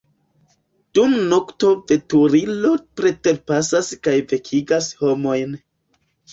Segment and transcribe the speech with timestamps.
[0.97, 5.59] Dum nokto veturilo preterpasas kaj vekigas homojn.